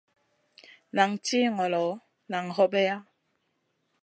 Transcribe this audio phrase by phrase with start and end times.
[0.95, 1.85] Nan tih ŋolo,
[2.31, 2.97] nan hobeya.